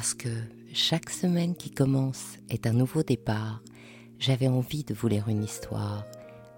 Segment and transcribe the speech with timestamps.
[0.00, 0.30] Parce que
[0.72, 3.60] chaque semaine qui commence est un nouveau départ,
[4.18, 6.06] j'avais envie de vous lire une histoire.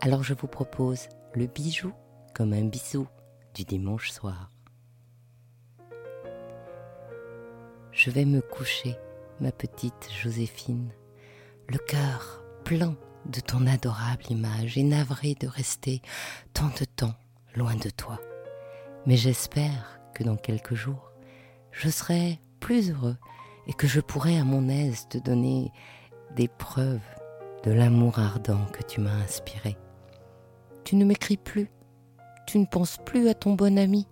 [0.01, 1.93] Alors je vous propose le bijou
[2.37, 3.09] comme un bisou
[3.53, 4.49] du dimanche soir.
[7.91, 8.95] Je vais me coucher,
[9.41, 10.93] ma petite Joséphine,
[11.67, 12.95] le cœur plein
[13.27, 16.01] de ton adorable image et navré de rester
[16.55, 17.17] tant de temps
[17.57, 18.21] loin de toi.
[19.05, 21.11] Mais j'espère que dans quelques jours,
[21.73, 23.17] je serai plus heureux
[23.67, 25.73] et que je pourrai à mon aise te donner
[26.37, 27.01] des preuves
[27.65, 29.77] de l'amour ardent que tu m'as inspiré.
[30.85, 31.71] Tu ne m'écris plus,
[32.47, 34.09] tu ne penses plus à ton bon ami,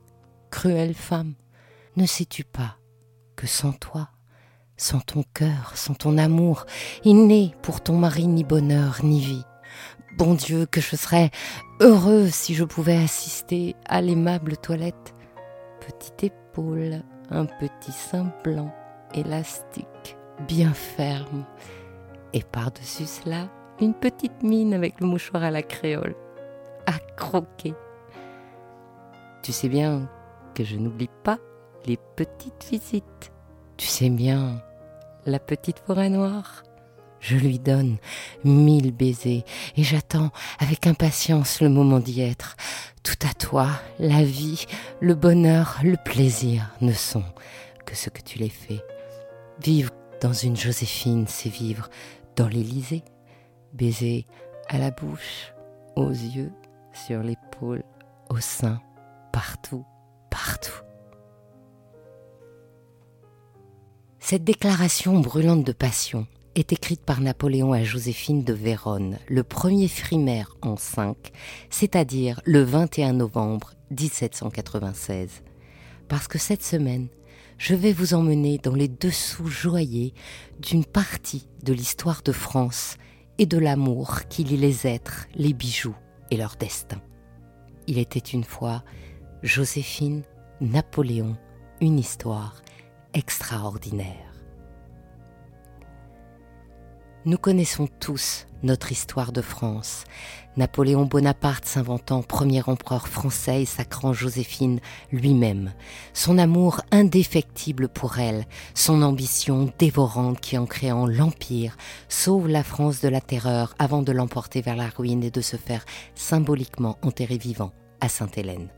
[0.51, 1.35] cruelle femme.
[1.97, 2.77] Ne sais-tu pas
[3.37, 4.11] que sans toi,
[4.77, 6.65] sans ton cœur, sans ton amour,
[7.05, 9.45] il n'est pour ton mari ni bonheur ni vie.
[10.17, 11.31] Bon Dieu, que je serais
[11.81, 15.15] heureuse si je pouvais assister à l'aimable toilette.
[15.81, 18.73] Petite épaule, un petit sein blanc,
[19.15, 20.17] élastique,
[20.47, 21.45] bien ferme,
[22.33, 23.49] et par-dessus cela,
[23.81, 26.15] une petite mine avec le mouchoir à la créole,
[26.87, 27.75] à croquer.
[29.43, 30.09] Tu sais bien
[30.55, 31.39] que je n'oublie pas
[31.87, 33.33] les petites visites.
[33.77, 34.63] Tu sais bien,
[35.27, 36.63] la petite forêt noire.
[37.21, 37.99] Je lui donne
[38.45, 39.45] mille baisers
[39.77, 42.57] et j'attends avec impatience le moment d'y être.
[43.03, 44.67] Tout à toi, la vie,
[45.01, 47.25] le bonheur, le plaisir ne sont
[47.85, 48.81] que ce que tu les fais.
[49.63, 49.91] Vivre
[50.23, 51.91] dans une Joséphine, c'est vivre
[52.35, 53.03] dans l'Élysée,
[53.75, 54.25] baiser
[54.69, 55.53] à la bouche,
[55.97, 56.53] aux yeux,
[56.95, 57.83] sur l'épaule,
[58.31, 58.81] au sein,
[59.33, 59.85] partout,
[60.31, 60.81] partout.
[64.19, 69.89] Cette déclaration brûlante de passion est écrite par Napoléon à Joséphine de Vérone le 1er
[69.89, 71.17] frimaire en 5,
[71.69, 75.43] c'est-à-dire le 21 novembre 1796.
[76.09, 77.09] Parce que cette semaine,
[77.61, 80.13] je vais vous emmener dans les dessous joyeux
[80.61, 82.97] d'une partie de l'histoire de France
[83.37, 85.95] et de l'amour qui lie les êtres, les bijoux
[86.31, 87.03] et leur destin.
[87.87, 88.83] Il était une fois
[89.43, 90.23] Joséphine,
[90.63, 91.37] Napoléon,
[91.83, 92.63] une histoire
[93.13, 94.30] extraordinaire.
[97.27, 100.05] Nous connaissons tous notre histoire de France.
[100.57, 104.81] Napoléon Bonaparte s'inventant premier empereur français et sacrant Joséphine
[105.13, 105.75] lui-même.
[106.15, 111.77] Son amour indéfectible pour elle, son ambition dévorante qui en créant l'Empire
[112.09, 115.57] sauve la France de la terreur avant de l'emporter vers la ruine et de se
[115.57, 118.71] faire symboliquement enterrer vivant à Sainte-Hélène.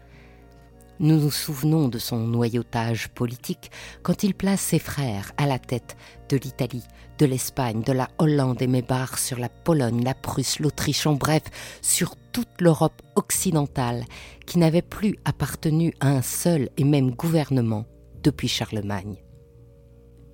[1.00, 3.70] Nous nous souvenons de son noyautage politique
[4.02, 5.96] quand il place ses frères à la tête
[6.28, 6.84] de l'Italie,
[7.18, 11.42] de l'Espagne, de la Hollande et Mébar sur la Pologne, la Prusse, l'Autriche, en bref,
[11.80, 14.04] sur toute l'Europe occidentale
[14.46, 17.86] qui n'avait plus appartenu à un seul et même gouvernement
[18.22, 19.16] depuis Charlemagne.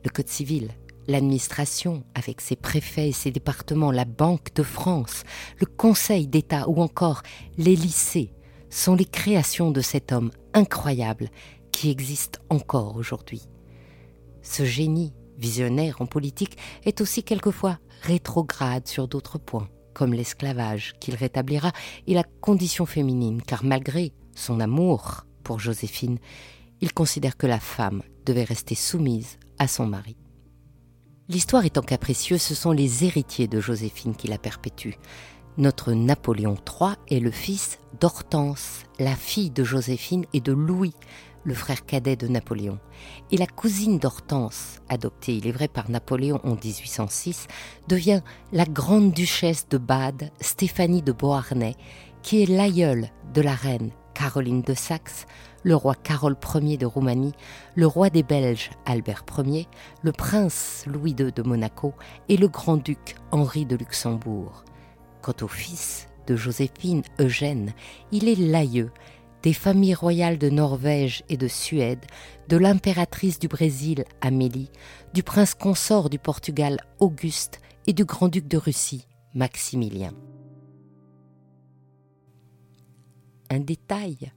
[0.05, 0.71] Le Code civil,
[1.07, 5.25] l'administration avec ses préfets et ses départements, la Banque de France,
[5.59, 7.23] le Conseil d'État ou encore
[7.57, 8.33] les lycées
[8.71, 11.31] sont les créations de cet homme incroyable
[11.73, 13.43] qui existe encore aujourd'hui.
[14.43, 21.15] Ce génie visionnaire en politique est aussi quelquefois rétrograde sur d'autres points, comme l'esclavage qu'il
[21.15, 21.73] rétablira
[22.07, 26.19] et la condition féminine, car malgré son amour pour Joséphine,
[26.81, 30.17] il considère que la femme devait rester soumise à son mari.
[31.29, 34.99] L'histoire étant capricieuse, ce sont les héritiers de Joséphine qui la perpétuent.
[35.59, 40.95] Notre Napoléon III est le fils d'Hortense, la fille de Joséphine et de Louis,
[41.43, 42.79] le frère cadet de Napoléon.
[43.33, 47.49] Et la cousine d'Hortense, adoptée, il est vrai, par Napoléon en 1806,
[47.89, 48.21] devient
[48.53, 51.75] la grande duchesse de Bade, Stéphanie de Beauharnais,
[52.23, 55.27] qui est l'aïeule de la reine Caroline de Saxe,
[55.65, 57.35] le roi Carole Ier de Roumanie,
[57.75, 59.67] le roi des Belges Albert Ier,
[60.03, 61.95] le prince Louis II de Monaco
[62.29, 64.63] et le grand-duc Henri de Luxembourg.
[65.29, 67.75] Quant au fils de Joséphine Eugène,
[68.13, 68.91] il est l'aïeux
[69.43, 72.07] des familles royales de Norvège et de Suède,
[72.49, 74.71] de l'impératrice du Brésil Amélie,
[75.13, 80.15] du prince consort du Portugal Auguste et du grand-duc de Russie Maximilien.
[83.51, 84.33] Un détail,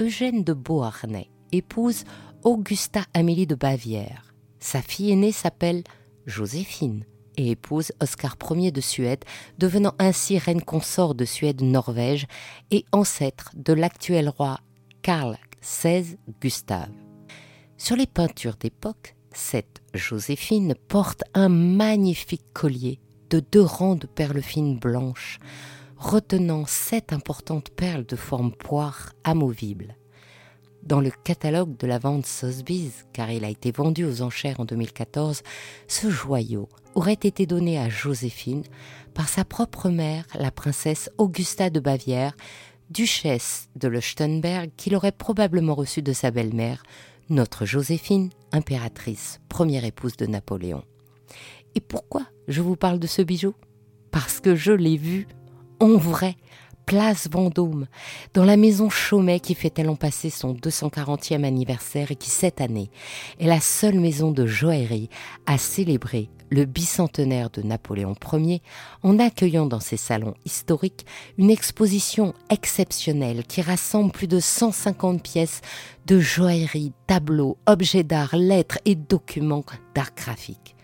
[0.00, 2.04] Eugène de Beauharnais épouse
[2.44, 4.32] Augusta Amélie de Bavière.
[4.60, 5.82] Sa fille aînée s'appelle
[6.26, 7.04] Joséphine
[7.48, 9.24] épouse Oscar Ier de Suède,
[9.58, 12.26] devenant ainsi reine consort de Suède-Norvège
[12.70, 14.58] et ancêtre de l'actuel roi
[15.02, 16.90] Karl XVI Gustave.
[17.76, 23.00] Sur les peintures d'époque, cette Joséphine porte un magnifique collier
[23.30, 25.38] de deux rangs de perles fines blanches,
[25.96, 29.96] retenant sept importantes perles de forme poire amovible.
[30.82, 34.64] Dans le catalogue de la vente Sotheby's, car il a été vendu aux enchères en
[34.64, 35.42] 2014,
[35.88, 38.64] ce joyau aurait été donné à Joséphine
[39.14, 42.36] par sa propre mère, la princesse Augusta de Bavière,
[42.90, 46.82] duchesse de Leuchtenberg, qu'il aurait probablement reçu de sa belle-mère,
[47.28, 50.82] notre Joséphine, impératrice, première épouse de Napoléon.
[51.74, 53.54] Et pourquoi je vous parle de ce bijou?
[54.10, 55.28] Parce que je l'ai vu
[55.78, 56.36] en vrai
[56.90, 57.86] place Vendôme,
[58.34, 62.90] dans la maison Chaumet qui fêtait l'an passé son 240e anniversaire et qui cette année
[63.38, 65.08] est la seule maison de joaillerie
[65.46, 68.60] à célébrer le bicentenaire de Napoléon Ier
[69.04, 71.06] en accueillant dans ses salons historiques
[71.38, 75.60] une exposition exceptionnelle qui rassemble plus de 150 pièces
[76.06, 79.64] de joaillerie, tableaux, objets d'art, lettres et documents
[79.94, 80.74] d'art graphique.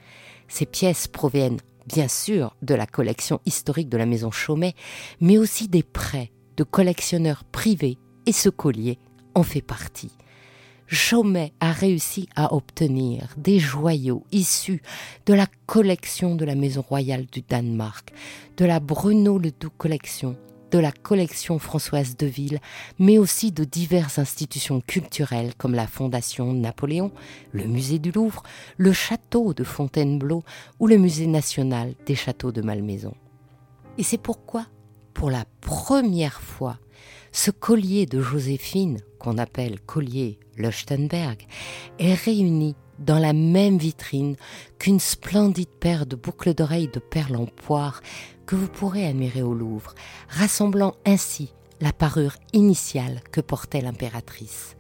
[0.47, 4.75] Ces pièces proviennent bien sûr de la collection historique de la maison Chaumet,
[5.21, 8.99] mais aussi des prêts de collectionneurs privés, et ce collier
[9.35, 10.13] en fait partie.
[10.89, 14.83] Chaumet a réussi à obtenir des joyaux issus
[15.27, 18.13] de la collection de la Maison royale du Danemark,
[18.57, 20.37] de la Bruno Le Doux collection,
[20.71, 22.61] de la collection Françoise Deville,
[22.99, 27.13] mais aussi de diverses institutions culturelles comme la Fondation Napoléon,
[27.53, 28.43] le Musée du Louvre,
[28.77, 30.43] le Château de Fontainebleau
[30.81, 33.15] ou le Musée national des châteaux de Malmaison.
[33.99, 34.67] Et c'est pourquoi,
[35.15, 36.79] pour la première fois,
[37.33, 41.47] ce collier de Joséphine, qu'on appelle collier Leuchtenberg,
[41.99, 44.37] est réuni dans la même vitrine
[44.79, 48.01] qu'une splendide paire de boucles d'oreilles de perles en poire
[48.47, 49.95] que vous pourrez admirer au Louvre,
[50.29, 54.77] rassemblant ainsi la parure initiale que portait l'impératrice.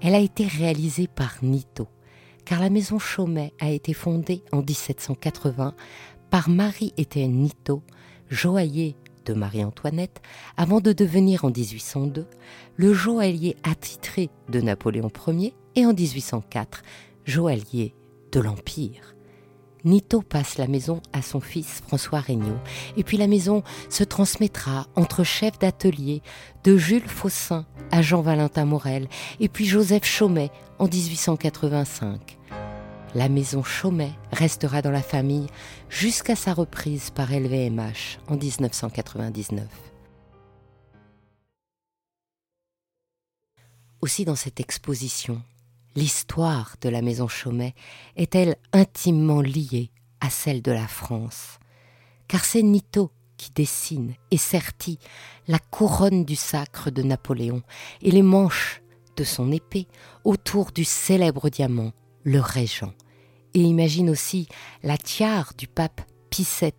[0.00, 1.88] Elle a été réalisée par Nito,
[2.44, 5.74] car la maison Chaumet a été fondée en 1780
[6.30, 7.82] par Marie-Étienne Nito,
[8.28, 10.22] joaillier de Marie-Antoinette,
[10.56, 12.26] avant de devenir en 1802
[12.76, 16.82] le joaillier attitré de Napoléon Ier et en 1804
[17.28, 17.94] joaillier
[18.32, 19.14] de l'Empire.
[19.84, 22.58] Nito passe la maison à son fils François Regnault,
[22.96, 26.22] et puis la maison se transmettra entre chefs d'atelier
[26.64, 29.08] de Jules Faussin à Jean-Valentin Morel,
[29.40, 32.38] et puis Joseph Chaumet en 1885.
[33.14, 35.46] La maison Chaumet restera dans la famille
[35.88, 39.66] jusqu'à sa reprise par LVMH en 1999.
[44.00, 45.42] Aussi dans cette exposition,
[45.94, 47.74] l'histoire de la maison Chaumet
[48.16, 49.90] est-elle intimement liée
[50.20, 51.58] à celle de la France?
[52.28, 54.98] Car c'est Nito qui dessine et sertit
[55.46, 57.62] la couronne du sacre de Napoléon
[58.02, 58.82] et les manches
[59.16, 59.88] de son épée
[60.24, 61.92] autour du célèbre diamant,
[62.24, 62.92] le régent,
[63.54, 64.48] et imagine aussi
[64.82, 66.02] la tiare du pape
[66.36, 66.72] VII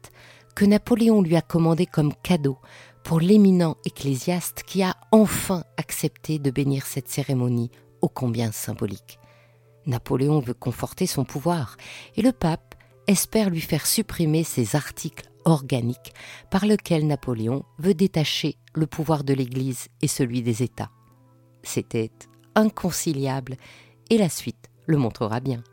[0.55, 2.57] que Napoléon lui a commandé comme cadeau
[3.03, 9.19] pour l'éminent ecclésiaste qui a enfin accepté de bénir cette cérémonie ô combien symbolique.
[9.85, 11.77] Napoléon veut conforter son pouvoir
[12.15, 12.75] et le pape
[13.07, 16.13] espère lui faire supprimer ces articles organiques
[16.51, 20.91] par lesquels Napoléon veut détacher le pouvoir de l'Église et celui des États.
[21.63, 22.11] C'était
[22.55, 23.57] inconciliable
[24.09, 25.63] et la suite le montrera bien.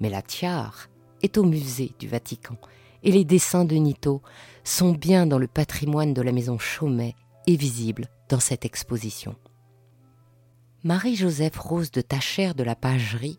[0.00, 0.88] Mais la tiare
[1.22, 2.56] est au musée du Vatican
[3.02, 4.22] et les dessins de Nito
[4.64, 7.14] sont bien dans le patrimoine de la maison Chaumet
[7.46, 9.36] et visibles dans cette exposition.
[10.84, 13.38] Marie-Joseph Rose de Tachère de la Pagerie,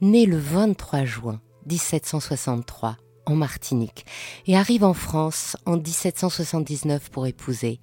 [0.00, 2.96] née le 23 juin 1763
[3.26, 4.04] en Martinique
[4.48, 7.78] et arrive en France en 1779 pour épouser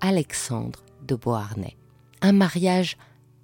[0.00, 1.76] Alexandre de Beauharnais.
[2.20, 2.96] Un mariage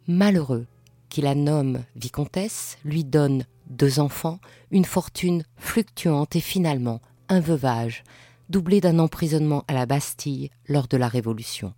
[0.09, 0.67] malheureux
[1.09, 4.41] qui la nomme vicomtesse, lui donne deux enfants,
[4.73, 8.03] une fortune fluctuante et finalement un veuvage,
[8.49, 11.73] doublé d'un emprisonnement à la Bastille lors de la Révolution.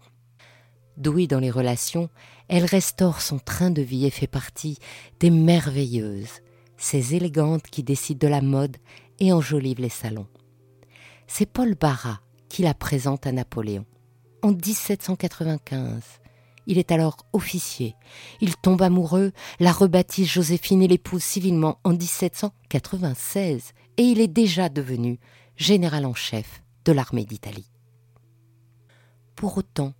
[0.96, 2.10] Douée dans les relations,
[2.48, 4.78] elle restaure son train de vie et fait partie
[5.18, 6.40] des merveilleuses,
[6.76, 8.76] ces élégantes qui décident de la mode
[9.18, 10.26] et enjolivent les salons.
[11.26, 13.86] C'est Paul Barra qui la présente à Napoléon.
[14.42, 16.02] En 1795,
[16.66, 17.94] il est alors officier.
[18.40, 24.68] Il tombe amoureux, la rebaptise Joséphine et l'épouse civilement en 1796 et il est déjà
[24.68, 25.18] devenu
[25.56, 27.70] général en chef de l'armée d'Italie.
[29.36, 29.94] Pour autant,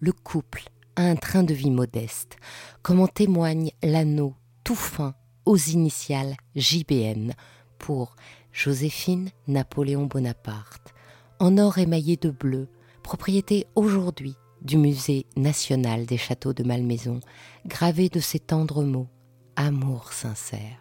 [0.00, 0.64] le couple
[0.96, 2.36] a un train de vie modeste,
[2.82, 7.32] comme en témoigne l'anneau tout fin aux initiales JBN
[7.78, 8.16] pour
[8.52, 10.94] Joséphine Napoléon Bonaparte,
[11.38, 12.68] en or émaillé de bleu,
[13.02, 17.20] propriété aujourd'hui du Musée national des châteaux de Malmaison,
[17.66, 19.08] gravé de ces tendres mots
[19.56, 20.78] Amour sincère.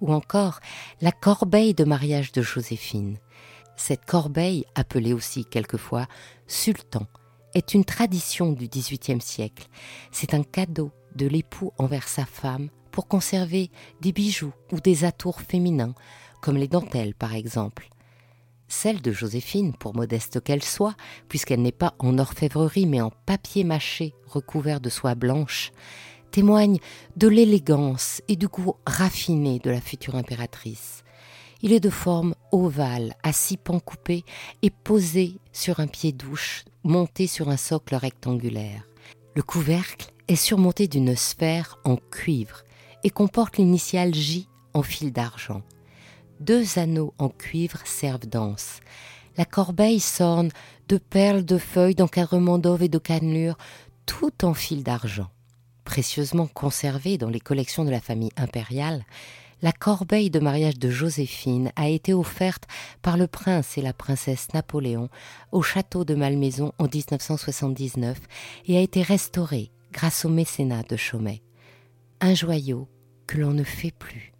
[0.00, 0.60] Ou encore
[1.00, 3.18] la corbeille de mariage de Joséphine.
[3.76, 6.06] Cette corbeille, appelée aussi quelquefois
[6.46, 7.06] Sultan,
[7.54, 9.68] est une tradition du XVIIIe siècle.
[10.10, 13.70] C'est un cadeau de l'époux envers sa femme pour conserver
[14.00, 15.94] des bijoux ou des atours féminins,
[16.40, 17.88] comme les dentelles par exemple.
[18.68, 20.96] Celle de Joséphine, pour modeste qu'elle soit,
[21.28, 25.70] puisqu'elle n'est pas en orfèvrerie mais en papier mâché recouvert de soie blanche,
[26.30, 26.78] témoigne
[27.16, 31.03] de l'élégance et du goût raffiné de la future impératrice.
[31.64, 34.22] Il est de forme ovale, à six pans coupés
[34.60, 38.86] et posé sur un pied douche monté sur un socle rectangulaire.
[39.34, 42.64] Le couvercle est surmonté d'une sphère en cuivre
[43.02, 45.62] et comporte l'initiale J en fil d'argent.
[46.38, 48.80] Deux anneaux en cuivre servent d'anse.
[49.38, 50.50] La corbeille s'orne
[50.88, 53.56] de perles de feuilles d'encadrement d'ove et de cannelures,
[54.04, 55.30] tout en fil d'argent.
[55.84, 59.06] Précieusement conservée dans les collections de la famille impériale,
[59.64, 62.64] la corbeille de mariage de Joséphine a été offerte
[63.00, 65.08] par le prince et la princesse Napoléon
[65.52, 68.20] au château de Malmaison en 1979
[68.66, 71.42] et a été restaurée grâce au mécénat de Chaumet.
[72.20, 72.90] Un joyau
[73.26, 74.34] que l'on ne fait plus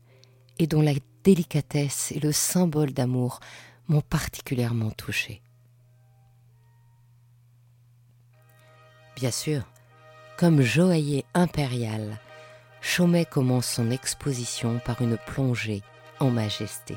[0.59, 3.41] et dont la délicatesse et le symbole d'amour
[3.89, 5.41] m'ont particulièrement touché.
[9.17, 9.63] Bien sûr,
[10.37, 12.21] comme joaillier impérial,
[12.87, 15.83] Chaumet commence son exposition par une plongée
[16.21, 16.97] en majesté.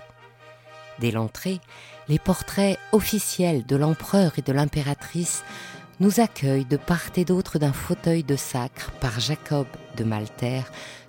[1.00, 1.62] Dès l'entrée,
[2.10, 5.44] les portraits officiels de l'empereur et de l'impératrice
[6.01, 9.65] nous accueillent de part et d'autre d'un fauteuil de sacre par Jacob
[9.96, 10.62] de Malter,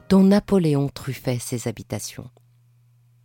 [0.08, 2.30] dont Napoléon truffait ses habitations.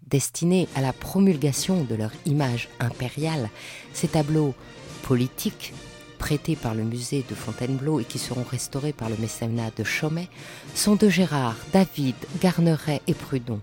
[0.07, 3.50] Destinés à la promulgation de leur image impériale,
[3.93, 4.55] ces tableaux
[5.03, 5.72] politiques
[6.23, 10.29] prêtés par le musée de Fontainebleau et qui seront restaurés par le mécénat de Chaumet,
[10.73, 13.59] sont de Gérard, David, Garneret et Prudhon.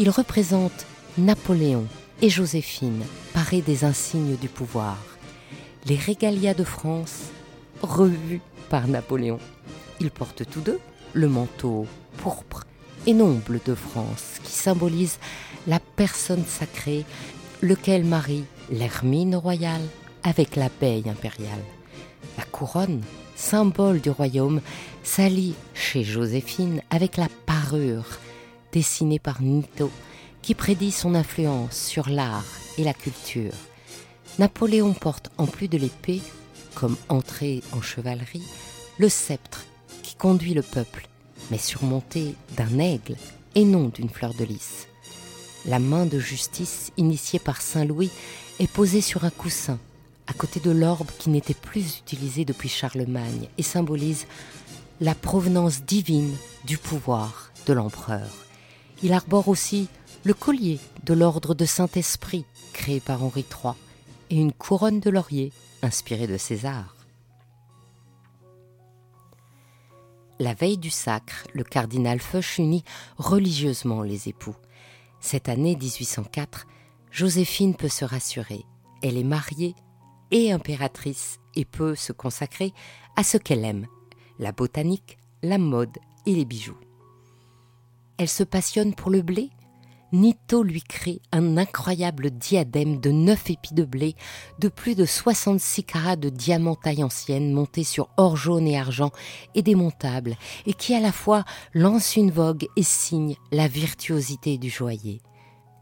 [0.00, 0.86] Ils représentent
[1.18, 1.86] Napoléon
[2.20, 4.98] et Joséphine, parés des insignes du pouvoir.
[5.86, 7.30] Les régalias de France,
[7.80, 9.38] revus par Napoléon.
[10.00, 10.80] Ils portent tous deux
[11.12, 11.86] le manteau
[12.16, 12.64] pourpre
[13.06, 15.18] et noble de France, qui symbolise
[15.68, 17.04] la personne sacrée,
[17.62, 19.86] lequel marie l'hermine royale
[20.24, 21.62] avec l'abeille impériale.
[22.38, 23.02] La couronne,
[23.36, 24.60] symbole du royaume,
[25.02, 28.18] s'allie chez Joséphine avec la parure,
[28.72, 29.90] dessinée par Nito,
[30.42, 32.44] qui prédit son influence sur l'art
[32.78, 33.54] et la culture.
[34.38, 36.20] Napoléon porte, en plus de l'épée,
[36.74, 38.42] comme entrée en chevalerie,
[38.98, 39.64] le sceptre
[40.02, 41.08] qui conduit le peuple,
[41.50, 43.16] mais surmonté d'un aigle
[43.54, 44.88] et non d'une fleur de lys.
[45.66, 48.10] La main de justice initiée par Saint Louis
[48.58, 49.78] est posée sur un coussin
[50.26, 54.26] à côté de l'orbe qui n'était plus utilisé depuis Charlemagne et symbolise
[55.00, 58.28] la provenance divine du pouvoir de l'empereur.
[59.02, 59.88] Il arbore aussi
[60.24, 63.74] le collier de l'ordre de Saint-Esprit créé par Henri III
[64.30, 65.52] et une couronne de laurier
[65.82, 66.94] inspirée de César.
[70.40, 72.84] La veille du sacre, le cardinal Foch unit
[73.18, 74.56] religieusement les époux.
[75.20, 76.66] Cette année 1804,
[77.12, 78.64] Joséphine peut se rassurer.
[79.02, 79.74] Elle est mariée
[80.34, 82.74] et impératrice et peut se consacrer
[83.16, 83.86] à ce qu'elle aime,
[84.38, 86.76] la botanique, la mode et les bijoux.
[88.18, 89.50] Elle se passionne pour le blé.
[90.12, 94.16] Nito lui crée un incroyable diadème de neuf épis de blé,
[94.58, 99.10] de plus de 66 carats de diamants taille ancienne montés sur or jaune et argent
[99.54, 100.36] et démontables,
[100.66, 105.20] et qui à la fois lance une vogue et signe la virtuosité du joaillier.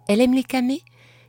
[0.08, 0.82] Elle aime les camées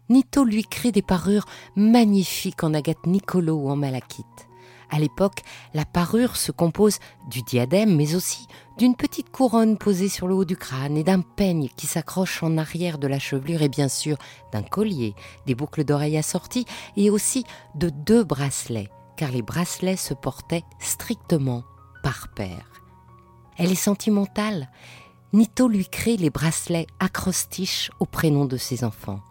[0.09, 1.45] Nito lui crée des parures
[1.75, 4.47] magnifiques en agate nicolo ou en malachite.
[4.93, 5.41] À l'époque,
[5.73, 10.45] la parure se compose du diadème, mais aussi d'une petite couronne posée sur le haut
[10.45, 14.17] du crâne et d'un peigne qui s'accroche en arrière de la chevelure et bien sûr
[14.51, 15.15] d'un collier,
[15.47, 17.43] des boucles d'oreilles assorties et aussi
[17.73, 21.63] de deux bracelets, car les bracelets se portaient strictement
[22.03, 22.83] par paire.
[23.57, 24.69] Elle est sentimentale.
[25.31, 29.21] Nito lui crée les bracelets acrostiches au prénom de ses enfants.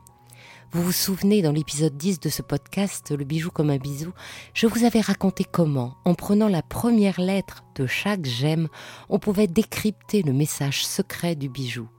[0.75, 4.15] Vous vous souvenez dans l'épisode 10 de ce podcast, Le bijou comme un bisou,
[4.55, 8.69] je vous avais raconté comment, en prenant la première lettre de chaque gemme,
[9.11, 11.91] on pouvait décrypter le message secret du bijou,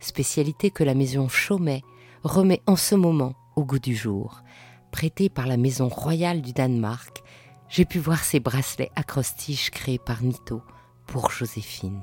[0.00, 1.82] spécialité que la maison Chaumet
[2.22, 4.42] remet en ce moment au goût du jour.
[4.90, 7.22] Prêté par la maison royale du Danemark,
[7.68, 10.62] j'ai pu voir ces bracelets acrostiches créés par Nito
[11.06, 12.00] pour Joséphine.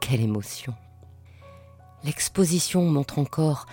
[0.00, 0.72] Quelle émotion
[2.04, 3.66] L'exposition montre encore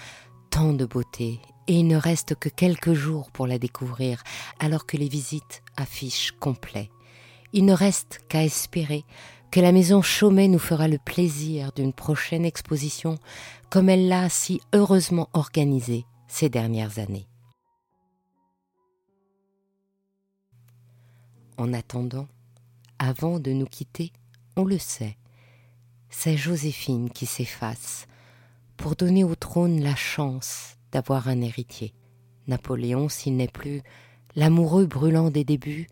[0.53, 4.21] tant de beauté et il ne reste que quelques jours pour la découvrir
[4.59, 6.91] alors que les visites affichent complet.
[7.53, 9.03] Il ne reste qu'à espérer
[9.49, 13.17] que la maison Chaumet nous fera le plaisir d'une prochaine exposition
[13.71, 17.27] comme elle l'a si heureusement organisée ces dernières années.
[21.57, 22.27] En attendant,
[22.99, 24.13] avant de nous quitter,
[24.55, 25.17] on le sait,
[26.11, 28.05] c'est Joséphine qui s'efface
[28.77, 31.93] pour donner au trône la chance d'avoir un héritier.
[32.47, 33.81] Napoléon, s'il n'est plus
[34.35, 35.87] l'amoureux brûlant des débuts,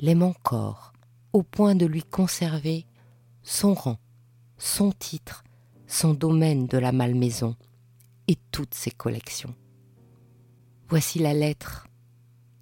[0.00, 0.92] l'aime encore,
[1.32, 2.86] au point de lui conserver
[3.42, 3.98] son rang,
[4.58, 5.44] son titre,
[5.86, 7.56] son domaine de la malmaison
[8.28, 9.54] et toutes ses collections.
[10.88, 11.86] Voici la lettre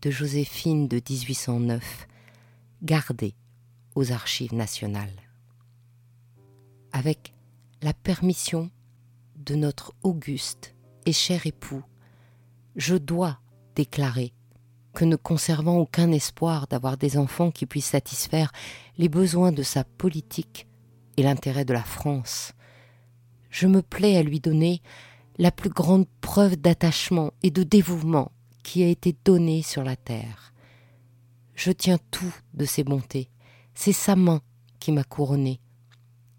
[0.03, 2.07] de Joséphine de 1809,
[2.83, 3.35] gardée
[3.95, 5.23] aux archives nationales.
[6.93, 7.35] Avec
[7.83, 8.71] la permission
[9.55, 10.75] notre auguste
[11.07, 11.83] et cher époux,
[12.76, 13.38] je dois
[13.75, 14.33] déclarer
[14.95, 18.52] que ne conservant aucun espoir d'avoir des enfants qui puissent satisfaire
[18.97, 20.67] les besoins de sa politique
[21.17, 22.52] et l'intérêt de la France,
[23.50, 24.83] je me plais à lui donner
[25.38, 30.52] la plus grande preuve d'attachement et de dévouement qui a été donnée sur la terre.
[31.55, 33.31] Je tiens tout de ses bontés,
[33.75, 34.43] c'est sa main
[34.81, 35.61] qui m'a couronné,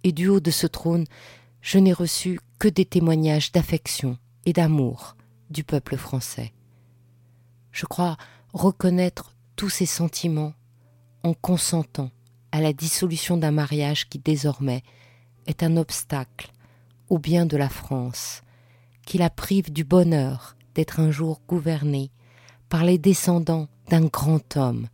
[0.03, 1.05] et du haut de ce trône,
[1.61, 5.15] je n'ai reçu que des témoignages d'affection et d'amour
[5.49, 6.53] du peuple français.
[7.71, 8.17] Je crois
[8.53, 10.53] reconnaître tous ces sentiments
[11.23, 12.11] en consentant
[12.51, 14.83] à la dissolution d'un mariage qui désormais
[15.47, 16.51] est un obstacle
[17.07, 18.43] au bien de la France,
[19.05, 22.11] qui la prive du bonheur d'être un jour gouvernée
[22.67, 24.87] par les descendants d'un grand homme,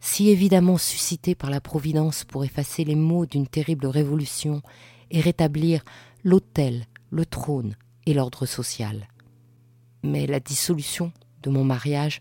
[0.00, 4.62] si évidemment suscité par la Providence pour effacer les maux d'une terrible révolution
[5.10, 5.84] et rétablir
[6.22, 9.08] l'autel, le trône et l'ordre social.
[10.02, 11.12] Mais la dissolution
[11.42, 12.20] de mon mariage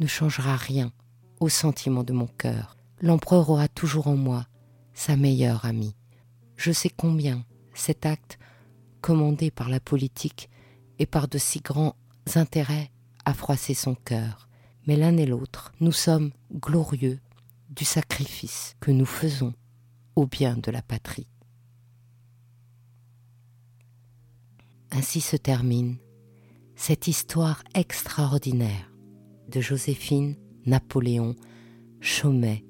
[0.00, 0.92] ne changera rien
[1.40, 2.76] au sentiment de mon cœur.
[3.00, 4.46] L'empereur aura toujours en moi
[4.94, 5.94] sa meilleure amie.
[6.56, 8.38] Je sais combien cet acte,
[9.00, 10.48] commandé par la politique
[10.98, 11.96] et par de si grands
[12.34, 12.90] intérêts,
[13.24, 14.48] a froissé son cœur.
[14.86, 17.18] Mais l'un et l'autre, nous sommes glorieux
[17.70, 19.54] du sacrifice que nous faisons
[20.14, 21.26] au bien de la patrie.
[24.96, 25.96] Ainsi se termine
[26.76, 28.92] cette histoire extraordinaire
[29.48, 31.34] de Joséphine Napoléon
[31.98, 32.64] Chaumet,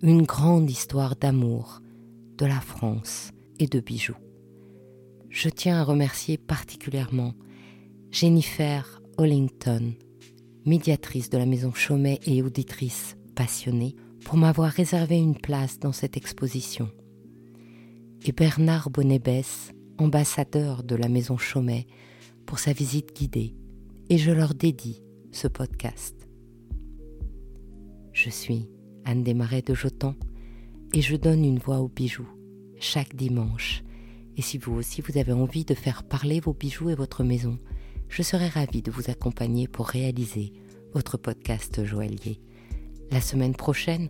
[0.00, 1.82] une grande histoire d'amour,
[2.38, 4.16] de la France et de bijoux.
[5.28, 7.34] Je tiens à remercier particulièrement
[8.10, 9.92] Jennifer Hollington,
[10.64, 16.16] médiatrice de la maison Chaumet et auditrice passionnée, pour m'avoir réservé une place dans cette
[16.16, 16.90] exposition.
[18.24, 18.88] Et Bernard
[19.98, 21.86] ambassadeur de la maison Chaumet,
[22.46, 23.54] pour sa visite guidée.
[24.08, 26.28] Et je leur dédie ce podcast.
[28.12, 28.70] Je suis
[29.04, 30.14] Anne Desmarais de Jotan
[30.94, 32.28] et je donne une voix aux bijoux
[32.80, 33.82] chaque dimanche.
[34.36, 37.58] Et si vous aussi vous avez envie de faire parler vos bijoux et votre maison,
[38.08, 40.52] je serai ravie de vous accompagner pour réaliser
[40.94, 42.40] votre podcast joaillier.
[43.10, 44.08] La semaine prochaine,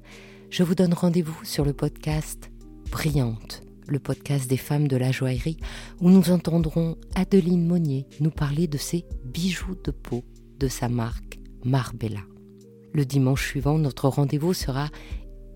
[0.50, 2.50] je vous donne rendez-vous sur le podcast
[2.90, 5.58] Brillante, le podcast des femmes de la joaillerie,
[6.00, 10.24] où nous entendrons Adeline Monnier nous parler de ses bijoux de peau
[10.58, 12.20] de sa marque Marbella.
[12.92, 14.88] Le dimanche suivant, notre rendez-vous sera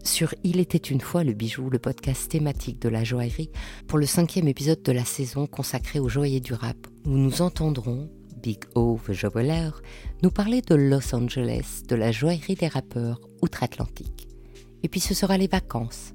[0.05, 3.51] sur Il était une fois le bijou, le podcast thématique de la joaillerie,
[3.87, 8.11] pour le cinquième épisode de la saison consacré aux joailliers du rap, où nous entendrons
[8.42, 9.27] Big O, the
[10.23, 14.27] nous parler de Los Angeles, de la joaillerie des rappeurs outre-Atlantique.
[14.83, 16.12] Et puis ce sera les vacances.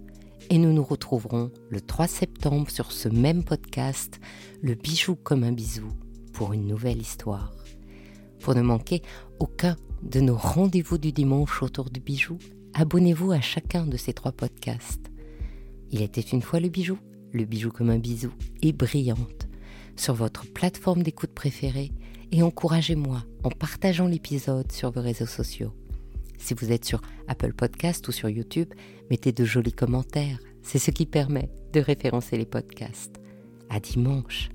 [0.49, 4.19] Et nous nous retrouverons le 3 septembre sur ce même podcast,
[4.62, 5.89] Le bijou comme un bisou,
[6.31, 7.53] pour une nouvelle histoire.
[8.39, 9.01] Pour ne manquer
[9.39, 12.38] aucun de nos rendez-vous du dimanche autour du bijou,
[12.73, 15.12] abonnez-vous à chacun de ces trois podcasts.
[15.91, 16.97] Il était une fois le bijou,
[17.33, 18.31] le bijou comme un bisou
[18.62, 19.47] et brillante
[19.97, 21.91] sur votre plateforme d'écoute préférée
[22.31, 25.73] et encouragez-moi en partageant l'épisode sur vos réseaux sociaux.
[26.38, 28.73] Si vous êtes sur Apple Podcast ou sur YouTube,
[29.10, 30.39] mettez de jolis commentaires.
[30.62, 33.19] C'est ce qui permet de référencer les podcasts.
[33.69, 34.50] À dimanche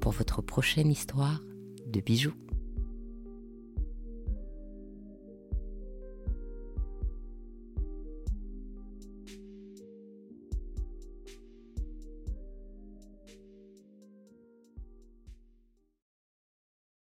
[0.00, 1.40] pour votre prochaine histoire
[1.86, 2.34] de bijoux.